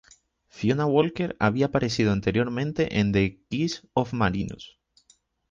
[0.47, 4.79] Fiona Walker había aparecido anteriormente en "The Keys of Marinus".